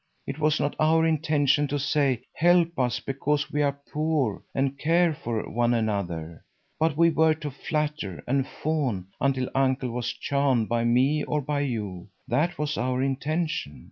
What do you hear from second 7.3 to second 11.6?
to flatter and fawn until Uncle was charmed by me or by